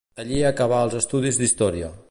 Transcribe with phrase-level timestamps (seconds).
[0.21, 1.97] Allí acabà els estudis d'Història.